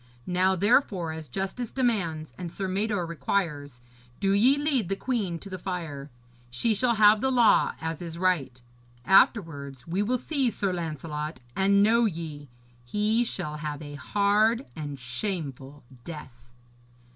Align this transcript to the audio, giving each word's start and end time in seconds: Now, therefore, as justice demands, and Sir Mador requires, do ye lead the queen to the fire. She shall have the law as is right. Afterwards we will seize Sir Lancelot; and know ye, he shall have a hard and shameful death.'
Now, 0.25 0.55
therefore, 0.55 1.11
as 1.11 1.29
justice 1.29 1.71
demands, 1.71 2.33
and 2.35 2.51
Sir 2.51 2.67
Mador 2.67 3.05
requires, 3.05 3.83
do 4.19 4.31
ye 4.31 4.57
lead 4.57 4.89
the 4.89 4.95
queen 4.95 5.37
to 5.37 5.47
the 5.47 5.59
fire. 5.59 6.09
She 6.49 6.73
shall 6.73 6.95
have 6.95 7.21
the 7.21 7.29
law 7.31 7.73
as 7.79 8.01
is 8.01 8.17
right. 8.17 8.59
Afterwards 9.05 9.85
we 9.87 10.01
will 10.01 10.17
seize 10.17 10.55
Sir 10.57 10.73
Lancelot; 10.73 11.39
and 11.55 11.83
know 11.83 12.05
ye, 12.05 12.49
he 12.83 13.23
shall 13.23 13.57
have 13.57 13.83
a 13.83 13.93
hard 13.93 14.65
and 14.75 14.99
shameful 14.99 15.83
death.' 16.03 16.49